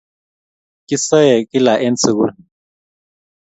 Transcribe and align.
Kisae 0.87 1.35
kile 1.51 1.73
en 1.85 1.95
sukul 2.03 2.31